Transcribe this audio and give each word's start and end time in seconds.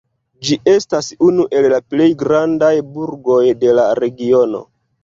Ĝi 0.47 0.55
estas 0.71 1.09
unu 1.27 1.45
el 1.59 1.69
la 1.75 1.81
plej 1.95 2.09
grandaj 2.25 2.73
burgoj 2.97 3.41
de 3.63 3.79
la 3.83 3.89
regiono. 4.03 4.69